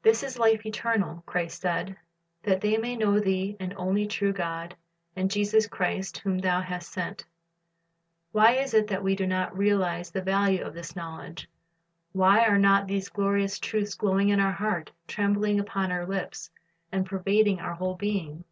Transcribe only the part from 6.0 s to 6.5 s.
whom